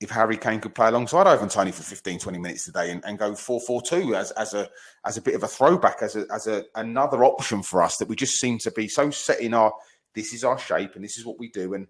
[0.00, 3.18] if Harry Kane could play alongside Ivan Toney for 15, 20 minutes today and, and
[3.18, 4.68] go 4-4-2 as, as a
[5.06, 8.08] as a bit of a throwback, as a as a another option for us that
[8.08, 9.72] we just seem to be so set in our
[10.16, 11.86] this is our shape and this is what we do and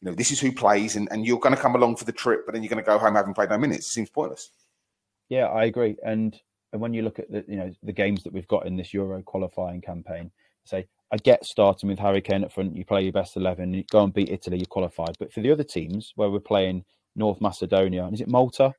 [0.00, 2.12] you know this is who plays and, and you're going to come along for the
[2.12, 3.86] trip but then you're going to go home having played no minutes.
[3.86, 4.50] It seems pointless.
[5.28, 5.96] Yeah i agree.
[6.04, 6.36] And
[6.72, 8.92] and when you look at the you know the games that we've got in this
[8.92, 10.32] euro qualifying campaign
[10.64, 13.84] say i get starting with harry kane up front you play your best 11 you
[13.92, 15.16] go and beat italy you're qualified.
[15.20, 16.84] But for the other teams where we're playing
[17.14, 18.72] north macedonia and is it malta?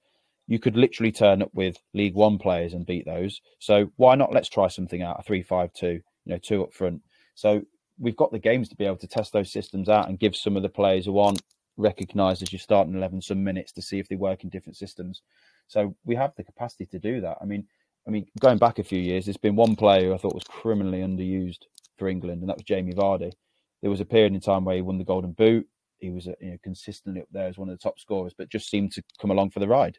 [0.50, 3.42] You could literally turn up with league one players and beat those.
[3.60, 4.32] So why not?
[4.32, 7.02] Let's try something out a 3-5-2 you know two up front.
[7.36, 7.62] So
[8.00, 10.56] we've got the games to be able to test those systems out and give some
[10.56, 11.42] of the players who aren't
[11.78, 15.22] recognised as your starting eleven some minutes to see if they work in different systems.
[15.68, 17.38] So we have the capacity to do that.
[17.42, 17.66] I mean,
[18.08, 20.44] I mean, going back a few years, there's been one player who I thought was
[20.44, 21.64] criminally underused
[21.98, 23.34] for England, and that was Jamie Vardy.
[23.82, 25.68] There was a period in time where he won the Golden Boot.
[26.00, 28.70] He was you know, consistently up there as one of the top scorers, but just
[28.70, 29.98] seemed to come along for the ride.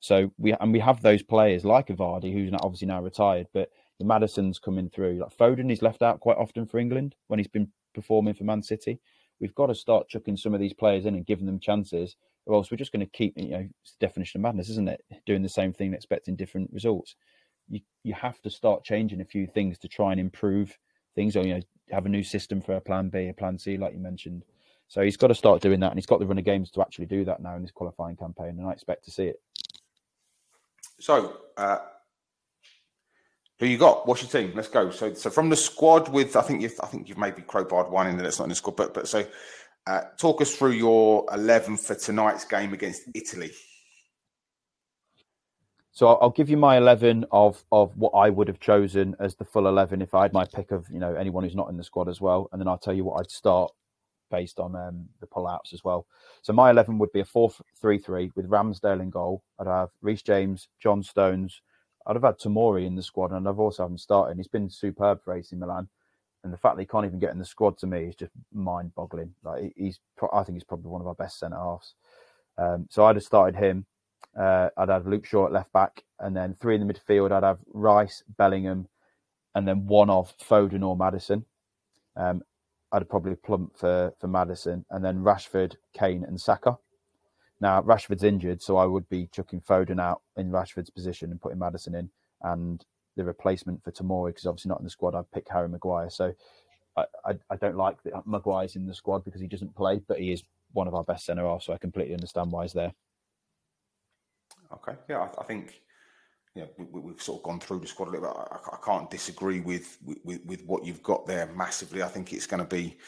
[0.00, 3.68] So we and we have those players like Vardy, who's obviously now retired, but
[4.00, 5.18] the Maddison's coming through.
[5.20, 8.62] Like Foden, he's left out quite often for England when he's been performing for Man
[8.62, 8.98] City.
[9.40, 12.54] We've got to start chucking some of these players in and giving them chances, or
[12.54, 15.04] else we're just going to keep, you know, it's the definition of madness, isn't it?
[15.26, 17.14] Doing the same thing, expecting different results.
[17.68, 20.78] You you have to start changing a few things to try and improve
[21.14, 21.60] things, or you know,
[21.90, 24.44] have a new system for a plan B, a plan C, like you mentioned.
[24.88, 26.80] So he's got to start doing that, and he's got the run of games to
[26.80, 29.40] actually do that now in this qualifying campaign, and I expect to see it.
[30.98, 31.78] So, uh,
[33.60, 34.08] who you got?
[34.08, 34.52] What's your team?
[34.56, 34.90] Let's go.
[34.90, 38.08] So, so from the squad with, I think you've, I think you've maybe crowbarred one
[38.08, 39.24] in there that's not in the squad, but but so,
[39.86, 43.52] uh, talk us through your eleven for tonight's game against Italy.
[45.92, 49.44] So I'll give you my eleven of of what I would have chosen as the
[49.44, 51.84] full eleven if I had my pick of you know anyone who's not in the
[51.84, 53.70] squad as well, and then I'll tell you what I'd start
[54.30, 56.06] based on um, the pullouts as well.
[56.40, 59.42] So my eleven would be a four-three-three with Ramsdale in goal.
[59.58, 61.60] I'd have Reece James, John Stones,
[62.10, 64.36] I'd have had Tomori in the squad, and I've also had him starting.
[64.36, 65.88] He's been superb for AC Milan,
[66.42, 68.32] and the fact that he can't even get in the squad to me is just
[68.52, 69.32] mind-boggling.
[69.44, 70.00] Like he's,
[70.32, 71.94] I think he's probably one of our best centre halves.
[72.58, 73.86] Um, so I'd have started him.
[74.36, 77.30] Uh, I'd have Luke Shaw at left back, and then three in the midfield.
[77.30, 78.88] I'd have Rice, Bellingham,
[79.54, 81.44] and then one of Foden or Maddison.
[82.16, 82.42] Um,
[82.90, 86.76] I'd probably plump for for Maddison, and then Rashford, Kane, and Saka.
[87.60, 91.58] Now Rashford's injured, so I would be chucking Foden out in Rashford's position and putting
[91.58, 92.10] Maddison in,
[92.42, 92.84] and
[93.16, 95.14] the replacement for Tomori because obviously not in the squad.
[95.14, 96.10] I'd pick Harry Maguire.
[96.10, 96.32] So
[96.96, 100.18] I, I, I don't like that Maguire's in the squad because he doesn't play, but
[100.18, 100.42] he is
[100.72, 101.66] one of our best centre halves.
[101.66, 102.92] So I completely understand why he's there.
[104.72, 105.82] Okay, yeah, I, I think
[106.56, 108.36] know, we, have sort of gone through the squad a little bit.
[108.36, 112.02] I, I can't disagree with, with, with what you've got there massively.
[112.02, 112.98] I think it's going to be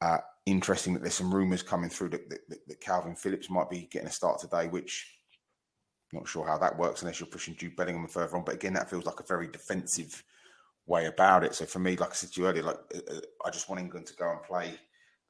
[0.00, 3.88] uh, interesting that there's some rumours coming through that, that, that, Kalvin Phillips might be
[3.90, 5.06] getting a start today, which
[6.12, 8.44] not sure how that works unless you're pushing Jude Bellingham further on.
[8.44, 10.22] But again, that feels like a very defensive
[10.86, 11.54] way about it.
[11.54, 13.80] So for me, like I said to you earlier, like uh, uh, I just want
[13.80, 14.74] England to go and play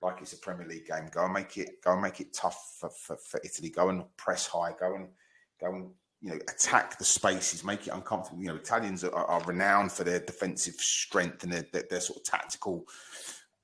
[0.02, 1.08] like it's a Premier League game.
[1.12, 3.68] Go and make it, go and make it tough for, for, for Italy.
[3.68, 4.72] Go and press high.
[4.78, 5.08] Go and
[5.60, 5.90] go and
[6.22, 8.40] you know attack the spaces, make it uncomfortable.
[8.40, 12.18] You know, Italians are, are renowned for their defensive strength and their, their, their sort
[12.18, 12.84] of tactical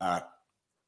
[0.01, 0.21] uh,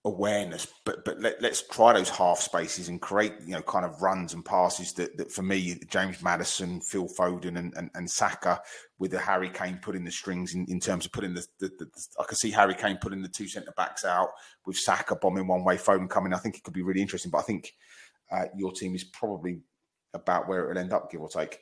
[0.04, 4.00] awareness, but but let, us try those half spaces and create you know kind of
[4.00, 8.60] runs and passes that, that for me James Maddison, Phil Foden, and, and, and Saka
[8.98, 11.86] with the Harry Kane putting the strings in, in terms of putting the, the, the,
[12.18, 14.30] I can see Harry Kane putting the two centre backs out
[14.66, 16.32] with Saka bombing one way, Foden coming.
[16.32, 17.72] I think it could be really interesting, but I think
[18.30, 19.60] uh, your team is probably
[20.14, 21.60] about where it will end up, give or take.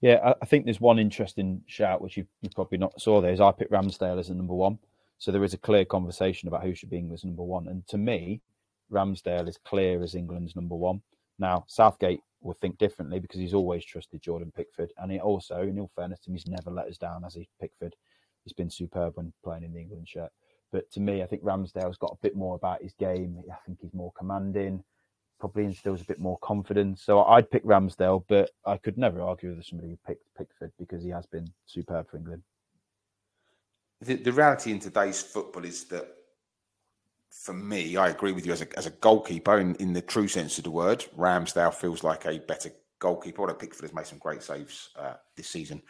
[0.00, 3.40] Yeah, I think there's one interesting shout which you, you probably not saw there is
[3.40, 4.78] I picked Ramsdale as the number one.
[5.24, 7.68] So there is a clear conversation about who should be England's number one.
[7.68, 8.42] And to me,
[8.92, 11.00] Ramsdale is clear as England's number one.
[11.38, 14.92] Now, Southgate will think differently because he's always trusted Jordan Pickford.
[14.98, 17.48] And he also, in all fairness to him, he's never let us down, as he
[17.58, 17.96] Pickford.
[18.44, 20.30] He's been superb when playing in the England shirt.
[20.70, 23.42] But to me, I think Ramsdale's got a bit more about his game.
[23.50, 24.84] I think he's more commanding,
[25.40, 27.02] probably instills a bit more confidence.
[27.02, 31.02] So I'd pick Ramsdale, but I could never argue with somebody who picked Pickford because
[31.02, 32.42] he has been superb for England
[34.04, 36.06] the, the reality in today's football is that
[37.44, 40.28] for me, I agree with you as a, as a goalkeeper in, in the true
[40.28, 41.04] sense of the word.
[41.16, 43.42] Ramsdale feels like a better goalkeeper.
[43.42, 45.82] Although Pickford has made some great saves uh, this season,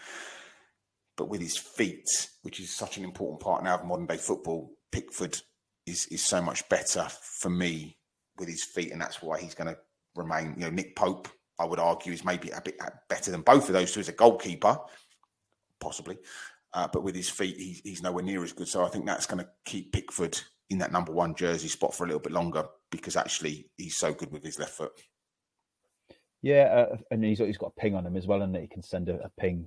[1.16, 2.08] but with his feet,
[2.42, 5.38] which is such an important part now of modern day football, Pickford
[5.86, 7.98] is is so much better for me
[8.38, 9.78] with his feet, and that's why he's going to
[10.16, 10.54] remain.
[10.56, 13.74] You know, Nick Pope, I would argue, is maybe a bit better than both of
[13.74, 14.78] those two as a goalkeeper,
[15.78, 16.18] possibly.
[16.74, 18.68] Uh, but with his feet, he, he's nowhere near as good.
[18.68, 20.38] So I think that's going to keep Pickford
[20.70, 24.12] in that number one jersey spot for a little bit longer because actually he's so
[24.12, 24.92] good with his left foot.
[26.42, 28.68] Yeah, uh, and he's, he's got a ping on him as well, and that he
[28.68, 29.66] can send a, a ping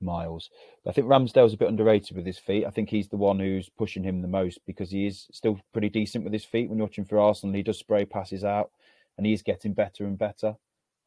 [0.00, 0.50] miles.
[0.84, 2.66] But I think Ramsdale's a bit underrated with his feet.
[2.66, 5.88] I think he's the one who's pushing him the most because he is still pretty
[5.88, 6.68] decent with his feet.
[6.68, 8.70] When you're watching for Arsenal, he does spray passes out,
[9.16, 10.56] and he's getting better and better.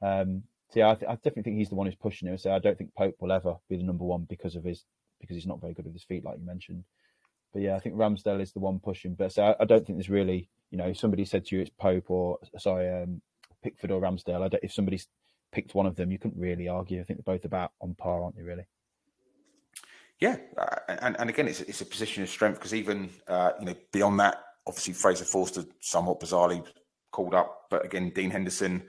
[0.01, 2.37] Um, so yeah, I, th- I, definitely think he's the one who's pushing him.
[2.37, 4.85] So I don't think Pope will ever be the number one because of his
[5.25, 6.83] because he's not very good with his feet, like you mentioned.
[7.53, 9.15] But yeah, I think Ramsdale is the one pushing.
[9.15, 11.61] But so I, I don't think there's really, you know, if somebody said to you
[11.61, 13.21] it's Pope or sorry, um,
[13.63, 15.07] Pickford or Ramsdale, I don't, if somebody's
[15.51, 16.99] picked one of them, you couldn't really argue.
[16.99, 18.43] I think they're both about on par, aren't they?
[18.43, 18.65] Really.
[20.19, 23.65] Yeah, uh, and and again, it's it's a position of strength because even uh, you
[23.65, 26.65] know beyond that, obviously Fraser Forster somewhat bizarrely
[27.11, 28.83] called up, but again, Dean Henderson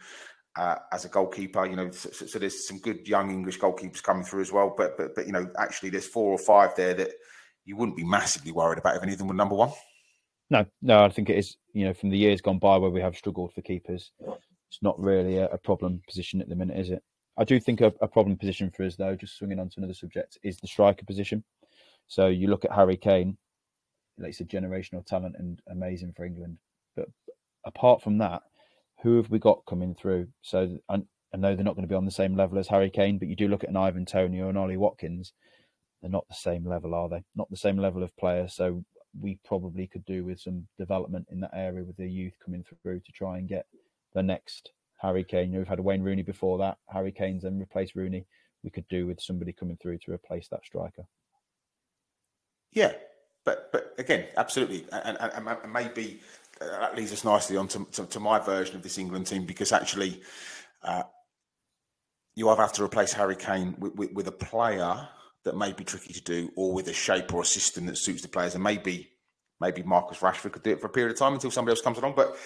[0.57, 1.67] uh, as a goalkeeper.
[1.67, 4.75] You know, so, so, there's some good young English goalkeepers coming through as well.
[4.77, 7.13] But but but you know, actually, there's four or five there that
[7.65, 9.73] you wouldn't be massively worried about if any of them were number one.
[10.49, 11.57] No, no, I think it is.
[11.73, 14.99] You know, from the years gone by where we have struggled for keepers, it's not
[14.99, 17.03] really a, a problem position at the minute, is it?
[17.39, 19.93] I do think a, a, problem position for us, though, just swinging on to another
[19.93, 21.45] subject, is the striker position.
[22.07, 23.37] So you look at Harry Kane,
[24.19, 26.59] like you said, generational talent and amazing for England.
[26.95, 27.09] But
[27.67, 28.43] apart from that,
[29.07, 30.27] who have we got coming through?
[30.43, 30.97] So I,
[31.33, 33.29] I know they're not going to be on the same level as Harry Kane, but
[33.29, 35.33] you do look at an Ivan Toney or an Ollie Watkins,
[36.03, 37.23] they're not the same level, are they?
[37.37, 38.49] Not the same level of player.
[38.49, 38.85] So
[39.17, 42.99] we probably could do with some development in that area with the youth coming through
[42.99, 43.67] to try and get
[44.13, 45.57] the next Harry Kane.
[45.57, 46.79] We've had Wayne Rooney before that.
[46.89, 48.27] Harry Kane's then replaced Rooney.
[48.65, 51.05] We could do with somebody coming through to replace that striker.
[52.73, 52.95] Yeah,
[53.45, 56.21] but but again, absolutely, and, and, and maybe
[56.61, 59.73] that leads us nicely on to, to, to, my version of this England team because
[59.73, 60.23] actually,
[60.83, 61.03] uh,
[62.35, 65.09] you either have to replace Harry Kane with, with, with, a player
[65.45, 68.23] that may be tricky to do, or with a shape or a system that suits
[68.23, 69.11] the players, and maybe
[69.61, 71.99] maybe Marcus Rashford could do it for a period of time until somebody else comes
[71.99, 72.15] along.
[72.15, 72.37] But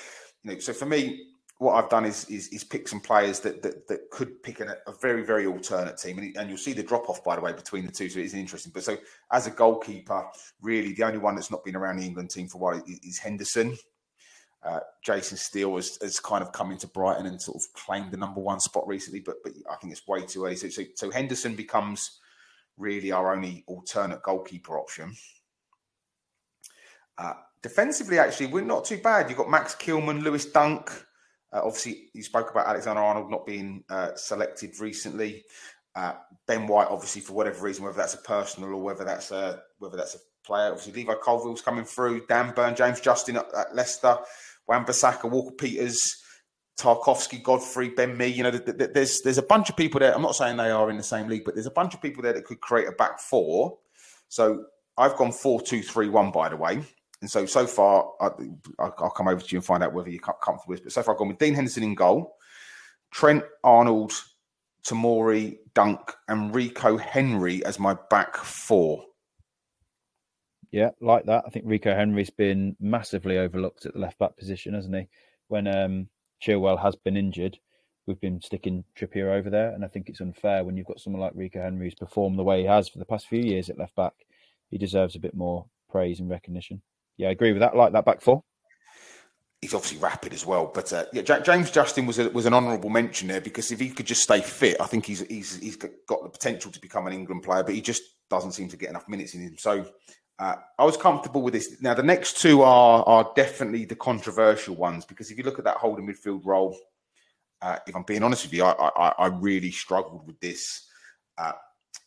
[0.44, 1.26] you know, so for me,
[1.58, 4.70] what I've done is is, is pick some players that that, that could pick an,
[4.86, 7.52] a very very alternate team, and, and you'll see the drop off by the way
[7.52, 8.08] between the two.
[8.08, 8.72] So it's interesting.
[8.72, 8.96] But so
[9.32, 10.24] as a goalkeeper,
[10.60, 13.00] really the only one that's not been around the England team for a while is,
[13.02, 13.76] is Henderson.
[14.62, 18.16] Uh, Jason Steele has, has kind of come into Brighton and sort of claimed the
[18.18, 20.56] number one spot recently, but but I think it's way too early.
[20.56, 22.20] So, so, so Henderson becomes
[22.76, 25.14] really our only alternate goalkeeper option.
[27.16, 29.28] Uh, defensively, actually, we're not too bad.
[29.28, 30.90] You've got Max Kilman, Lewis Dunk.
[31.52, 35.44] Uh, obviously, you spoke about Alexander Arnold not being uh, selected recently.
[35.94, 36.12] Uh,
[36.46, 39.96] ben White, obviously, for whatever reason, whether that's a personal or whether that's a whether
[39.96, 40.68] that's a player.
[40.68, 42.26] Obviously, Levi Colwill's coming through.
[42.26, 44.16] Dan Burn, James Justin at, at Leicester,
[44.66, 46.22] Wan-Bissaka, Walker Peters,
[46.78, 48.28] Tarkowski, Godfrey, Ben Mee.
[48.28, 50.14] You know, there's there's a bunch of people there.
[50.14, 52.22] I'm not saying they are in the same league, but there's a bunch of people
[52.22, 53.78] there that could create a back four.
[54.28, 54.64] So
[54.96, 56.30] I've gone four two three one.
[56.30, 56.82] By the way,
[57.20, 58.30] and so, so far, I,
[58.78, 60.82] will come over to you and find out whether you're comfortable with.
[60.82, 62.36] But so far, I've gone with Dean Henderson in goal,
[63.10, 64.12] Trent Arnold,
[64.86, 69.04] Tomori, Dunk, and Rico Henry as my back four.
[70.72, 71.44] Yeah, like that.
[71.46, 75.08] I think Rico Henry's been massively overlooked at the left back position, hasn't he?
[75.48, 76.08] When um,
[76.42, 77.58] Chilwell has been injured,
[78.06, 81.22] we've been sticking Trippier over there, and I think it's unfair when you've got someone
[81.22, 83.78] like Rico Henry who's performed the way he has for the past few years at
[83.78, 84.12] left back.
[84.70, 86.82] He deserves a bit more praise and recognition
[87.20, 87.76] yeah, I agree with that.
[87.76, 88.42] Like that back four.
[89.60, 92.88] He's obviously rapid as well, but uh, yeah, James Justin was a, was an honourable
[92.88, 96.22] mention there because if he could just stay fit, I think he's he's he's got
[96.22, 99.06] the potential to become an England player, but he just doesn't seem to get enough
[99.06, 99.56] minutes in him.
[99.58, 99.84] So
[100.40, 101.80] uh, I was comfortable with this.
[101.82, 105.66] Now the next two are are definitely the controversial ones because if you look at
[105.66, 106.76] that holding midfield role,
[107.60, 110.88] uh, if I'm being honest with you, I, I, I really struggled with this.
[111.36, 111.52] Uh,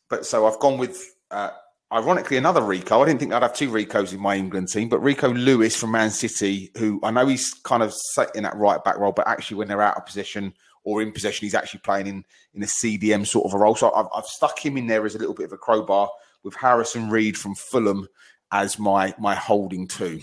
[0.10, 1.52] but so I've gone with uh,
[1.94, 3.02] ironically, another Rico.
[3.02, 5.92] I didn't think I'd have two Ricos in my England team, but Rico Lewis from
[5.92, 9.28] Man City, who I know he's kind of set in that right back role, but
[9.28, 12.66] actually when they're out of position or in possession, he's actually playing in in a
[12.66, 13.76] CDM sort of a role.
[13.76, 16.10] So I've, I've stuck him in there as a little bit of a crowbar
[16.44, 18.08] with Harrison Reed from Fulham
[18.52, 20.22] as my my holding two.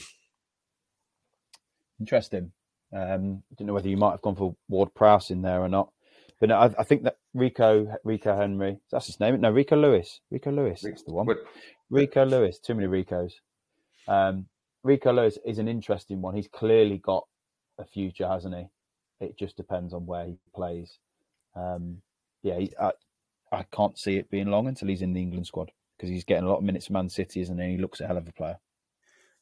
[1.98, 2.52] Interesting.
[2.92, 5.68] Um, I don't know whether you might have gone for Ward Prowse in there or
[5.68, 5.90] not.
[6.40, 9.40] But no, I, I, think that Rico Rico Henry, that's his name.
[9.40, 10.20] No, Rico Lewis.
[10.30, 10.80] Rico Lewis.
[10.80, 11.28] That's the one.
[11.90, 12.58] Rico Lewis.
[12.58, 13.34] Too many Ricos.
[14.08, 14.46] Um,
[14.82, 16.34] Rico Lewis is an interesting one.
[16.34, 17.26] He's clearly got
[17.78, 18.66] a future, hasn't he?
[19.20, 20.98] It just depends on where he plays.
[21.54, 21.98] Um,
[22.42, 22.92] yeah, he, I,
[23.52, 25.70] I can't see it being long until he's in the England squad
[26.00, 27.72] because he's getting a lot of minutes Man City, isn't he?
[27.72, 28.58] He looks a hell of a player.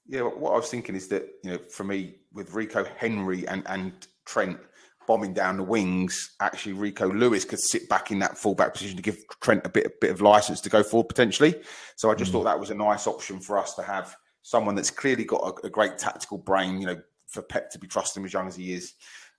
[0.07, 3.63] Yeah, what I was thinking is that you know, for me, with Rico Henry and
[3.67, 3.93] and
[4.27, 4.59] Trent,
[5.07, 9.03] bombing down the wings, actually Rico Lewis could sit back in that fullback position to
[9.03, 11.55] give Trent a bit a bit of license to go forward potentially.
[11.97, 12.35] So I just mm.
[12.35, 15.67] thought that was a nice option for us to have someone that's clearly got a,
[15.67, 16.81] a great tactical brain.
[16.81, 18.95] You know, for Pep to be trusting as young as he is.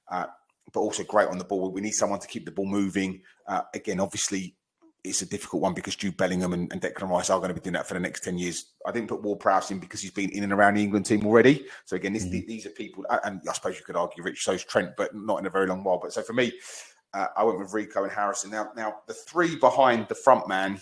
[0.09, 0.27] Uh,
[0.71, 1.71] but also great on the ball.
[1.71, 3.23] We need someone to keep the ball moving.
[3.47, 4.55] Uh, again, obviously,
[5.03, 7.61] it's a difficult one because Jude Bellingham and, and, Declan Rice are going to be
[7.61, 8.73] doing that for the next 10 years.
[8.85, 11.25] I didn't put Ward Prowse in because he's been in and around the England team
[11.25, 11.65] already.
[11.85, 12.47] So, again, this, mm-hmm.
[12.47, 15.45] these are people, and I suppose you could argue Rich so's Trent, but not in
[15.45, 15.99] a very long while.
[16.01, 16.51] But so for me,
[17.13, 18.51] uh, I went with Rico and Harrison.
[18.51, 20.81] Now, now the three behind the front man,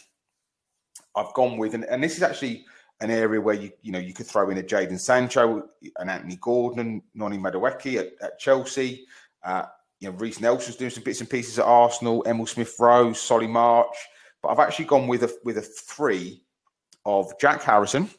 [1.16, 2.66] I've gone with, and, and this is actually
[3.00, 6.38] an area where you you know you could throw in a Jadon Sancho, an Anthony
[6.42, 9.06] Gordon, Noni Madueke at, at Chelsea.
[9.44, 9.66] Uh,
[10.00, 13.48] you know, Reiss Nelson's doing some bits and pieces at Arsenal, Emil Smith Rowe, Solly
[13.48, 13.96] March.
[14.42, 16.44] But I've actually gone with a with a three
[17.06, 18.10] of Jack Harrison,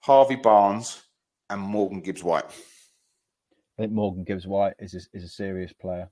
[0.00, 1.02] Harvey Barnes,
[1.50, 2.46] and Morgan Gibbs White.
[2.46, 6.10] I think Morgan Gibbs White is a, is a serious player.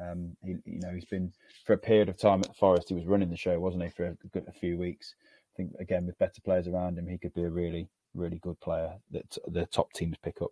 [0.00, 1.32] Um, he, you know, he's been
[1.64, 2.88] for a period of time at Forest.
[2.88, 5.14] He was running the show, wasn't he, for a, good, a few weeks?
[5.20, 8.58] I think again with better players around him, he could be a really, really good
[8.60, 10.50] player that the top teams pick up.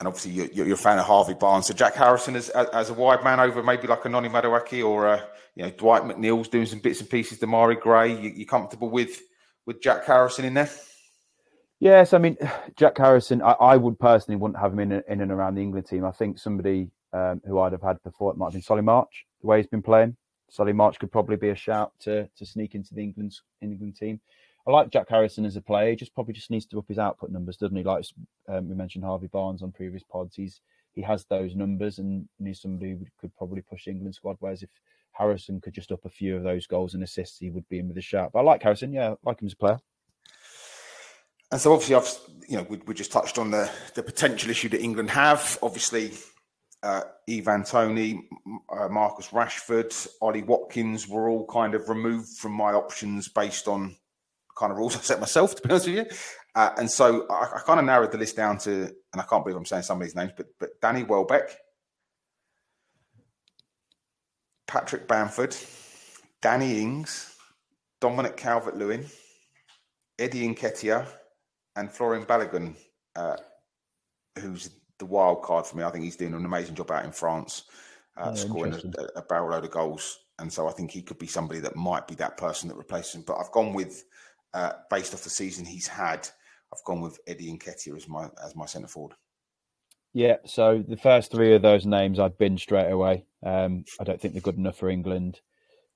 [0.00, 1.66] And obviously, you're, you're a fan of Harvey Barnes.
[1.66, 5.06] So Jack Harrison as, as a wide man over maybe like a Noni Madueke or
[5.06, 7.38] a, you know Dwight McNeil's doing some bits and pieces.
[7.38, 9.20] Demarai Gray, you, you comfortable with
[9.66, 10.70] with Jack Harrison in there?
[11.80, 12.36] Yes, I mean
[12.76, 13.42] Jack Harrison.
[13.42, 16.04] I, I would personally wouldn't have him in, in and around the England team.
[16.04, 19.26] I think somebody um, who I'd have had before it might have been Solly March.
[19.42, 20.16] The way he's been playing,
[20.48, 24.20] Solly March could probably be a shout to to sneak into the England England team.
[24.66, 25.90] I like Jack Harrison as a player.
[25.90, 27.82] He just probably just needs to up his output numbers, doesn't he?
[27.82, 28.04] Like
[28.48, 30.36] um, we mentioned Harvey Barnes on previous pods.
[30.36, 30.60] He's
[30.92, 34.36] he has those numbers, and he's somebody who could probably push England squad.
[34.40, 34.70] Whereas if
[35.12, 37.88] Harrison could just up a few of those goals and assists, he would be in
[37.88, 38.32] with a shout.
[38.32, 38.92] But I like Harrison.
[38.92, 39.80] Yeah, I like him as a player.
[41.52, 42.18] And so obviously, I've
[42.48, 45.58] you know we, we just touched on the the potential issue that England have.
[45.62, 46.12] Obviously,
[46.82, 48.28] uh, Ivan Toney,
[48.70, 53.96] uh, Marcus Rashford, Ollie Watkins were all kind of removed from my options based on
[54.60, 56.06] kind of rules I set myself, to be honest with you.
[56.54, 59.44] Uh, and so I, I, kind of narrowed the list down to, and I can't
[59.44, 61.56] believe I'm saying some of these names, but but Danny Welbeck,
[64.66, 65.56] Patrick Bamford,
[66.42, 67.36] Danny Ings,
[68.00, 69.06] Dominic Calvert Lewin,
[70.18, 71.06] Eddie Nketiah,
[71.76, 72.74] and Folarin Balogun,
[73.16, 73.36] uh,
[74.38, 75.84] who's the wild card for me.
[75.84, 77.64] I think he's doing an amazing job out in France,
[78.16, 80.18] uh, scoring a, a, barrel load of goals.
[80.38, 83.14] And so I think he could be somebody that might be that person that replaces
[83.14, 83.24] him.
[83.26, 84.04] But I've gone with,
[84.54, 86.28] uh, based off the season he's had,
[86.72, 89.14] I've gone with Eddie Nketiah as my as my centre forward.
[90.12, 93.24] Yeah, so the first three of those names I'd bin straight away.
[93.44, 95.40] Um, I don't think they're good enough for England,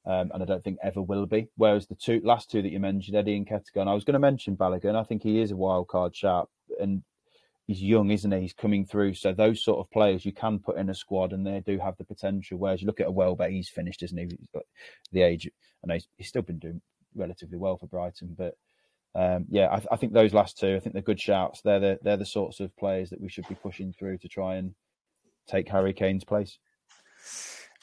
[0.06, 1.48] um, and I don't think ever will be.
[1.56, 4.56] Whereas the two last two that you mentioned, Eddie and I was going to mention
[4.56, 4.94] Balogun.
[4.94, 6.48] I think he is a wild card sharp,
[6.80, 7.02] and
[7.66, 8.40] he's young, isn't he?
[8.40, 9.14] He's coming through.
[9.14, 11.96] So those sort of players you can put in a squad, and they do have
[11.96, 12.58] the potential.
[12.58, 14.24] Whereas you look at a Welbeck, he's finished, isn't he?
[14.24, 14.64] He's got
[15.12, 15.50] the age.
[15.84, 16.80] Know he's, he's still been doing
[17.14, 18.54] relatively well for Brighton, but
[19.16, 21.60] um, yeah, I, I, think those last two, I think they're good shouts.
[21.62, 24.56] They're the they're the sorts of players that we should be pushing through to try
[24.56, 24.74] and
[25.46, 26.58] take Harry Kane's place.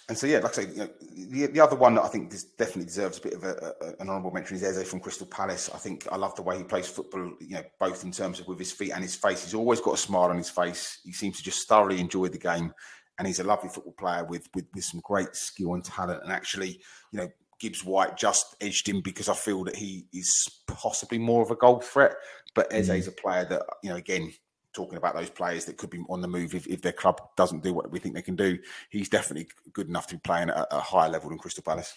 [0.10, 0.90] And so, yeah, like I say, you know,
[1.30, 4.10] the, the other one that I think definitely deserves a bit of a, a, an
[4.10, 5.70] honourable mention is Eze from Crystal Palace.
[5.74, 8.48] I think I love the way he plays football, you know, both in terms of
[8.48, 9.46] with his feet and his face.
[9.46, 11.00] He's always got a smile on his face.
[11.06, 12.74] He seems to just thoroughly enjoy the game.
[13.20, 16.24] And he's a lovely football player with, with, with some great skill and talent.
[16.24, 16.82] And actually,
[17.14, 17.30] you know,
[17.62, 20.32] Gibbs White just edged him because I feel that he is
[20.68, 22.16] possibly more of a goal threat.
[22.56, 23.10] But Eze is mm.
[23.10, 24.34] a player that, you know, again,
[24.74, 27.64] talking about those players that could be on the move if, if their club doesn't
[27.64, 28.58] do what we think they can do,
[28.90, 31.94] he's definitely good enough to be playing at a higher level than Crystal Palace.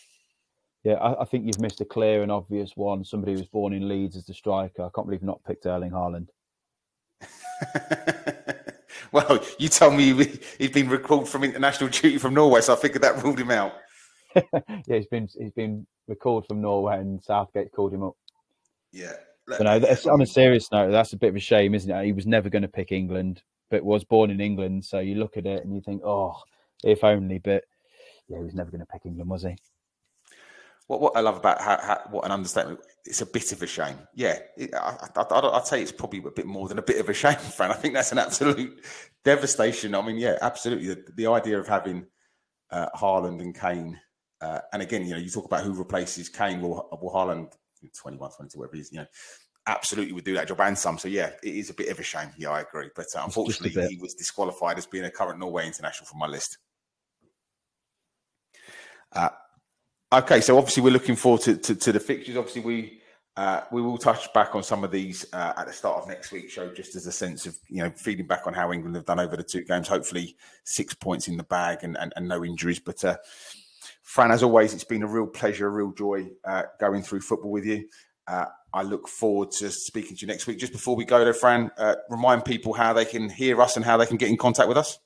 [0.83, 3.05] Yeah, I, I think you've missed a clear and obvious one.
[3.05, 4.83] Somebody who was born in Leeds as the striker.
[4.83, 6.29] I can't believe you've not picked Erling Haaland.
[9.13, 10.13] well, you told me
[10.59, 13.73] he'd been recalled from international duty from Norway, so I figured that ruled him out.
[14.53, 18.17] yeah, he's been he's been recalled from Norway, and Southgate called him up.
[18.93, 19.13] Yeah.
[19.47, 19.73] But no,
[20.11, 22.05] on a serious note, that's a bit of a shame, isn't it?
[22.05, 24.85] He was never going to pick England, but was born in England.
[24.85, 26.35] So you look at it and you think, oh,
[26.83, 27.39] if only.
[27.39, 27.65] But
[28.29, 29.57] yeah, he was never going to pick England, was he?
[30.87, 32.81] What what I love about how, how, what an understatement.
[33.05, 33.99] It's a bit of a shame.
[34.15, 34.39] Yeah,
[34.75, 37.37] I, I, I'd say it's probably a bit more than a bit of a shame,
[37.37, 37.71] Fran.
[37.71, 38.83] I think that's an absolute
[39.25, 39.95] devastation.
[39.95, 40.89] I mean, yeah, absolutely.
[40.89, 42.07] The, the idea of having
[42.71, 43.99] uh, Haaland and Kane
[44.45, 46.61] uh, and again, you know, you talk about who replaces Kane.
[46.61, 47.53] Well, well Haaland,
[47.97, 49.07] 21, 22, whatever he is, you know,
[49.67, 50.99] absolutely would do that job and some.
[50.99, 52.29] So, yeah, it is a bit of a shame.
[52.37, 52.91] Yeah, I agree.
[52.95, 56.59] But uh, unfortunately, he was disqualified as being a current Norway international from my list.
[59.13, 59.31] Uh,
[60.13, 62.37] okay, so obviously we're looking forward to, to, to the fixtures.
[62.37, 63.01] Obviously, we
[63.37, 66.31] uh, we will touch back on some of these uh, at the start of next
[66.31, 69.07] week's show, just as a sense of you know feeding back on how England have
[69.07, 69.89] done over the two games.
[69.89, 72.79] Hopefully, six points in the bag and and, and no injuries.
[72.79, 73.17] But uh,
[74.03, 77.51] Fran, as always, it's been a real pleasure, a real joy uh, going through football
[77.51, 77.89] with you.
[78.27, 80.59] Uh, I look forward to speaking to you next week.
[80.59, 83.85] Just before we go though, Fran, uh, remind people how they can hear us and
[83.85, 84.99] how they can get in contact with us.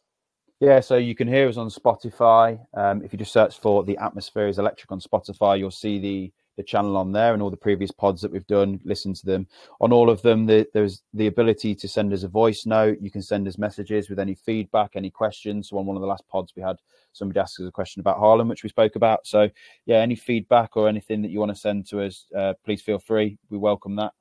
[0.61, 2.59] Yeah, so you can hear us on Spotify.
[2.75, 6.33] Um, if you just search for The Atmosphere is Electric on Spotify, you'll see the
[6.59, 8.81] the channel on there and all the previous pods that we've done.
[8.85, 9.47] Listen to them.
[9.81, 12.99] On all of them, the, there's the ability to send us a voice note.
[13.01, 15.69] You can send us messages with any feedback, any questions.
[15.69, 16.77] So on one of the last pods, we had
[17.13, 19.27] somebody ask us a question about Haaland, which we spoke about.
[19.27, 19.49] So
[19.87, 22.99] yeah, any feedback or anything that you want to send to us, uh, please feel
[22.99, 23.39] free.
[23.49, 24.13] We welcome that.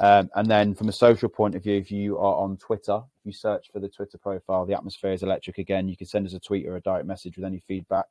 [0.00, 3.24] Um, and then from a social point of view, if you are on Twitter, if
[3.24, 6.34] you search for the Twitter profile, the atmosphere is electric again, you can send us
[6.34, 8.06] a tweet or a direct message with any feedback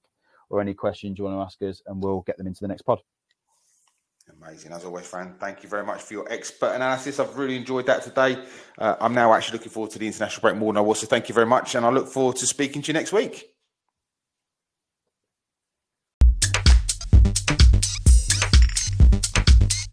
[0.50, 2.82] or any questions you want to ask us, and we'll get them into the next
[2.82, 3.00] pod.
[4.42, 4.72] Amazing.
[4.72, 7.20] As always, Fran, thank you very much for your expert analysis.
[7.20, 8.38] I've really enjoyed that today.
[8.78, 11.08] Uh, I'm now actually looking forward to the international break more than I was, so
[11.08, 11.76] thank you very much.
[11.76, 13.57] And I look forward to speaking to you next week.